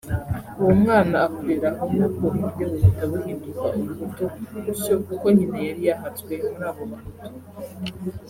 [0.59, 4.23] uwo mwana akurira aho n’ubwoko bwe buhita buhinduka ubuhutu
[4.63, 7.29] gutyo kuko nyina yari yahatswe muri abo bahutu